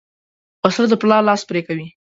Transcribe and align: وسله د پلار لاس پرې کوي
وسله 0.63 0.87
د 0.89 0.93
پلار 1.01 1.21
لاس 1.29 1.41
پرې 1.49 1.61
کوي 1.67 1.87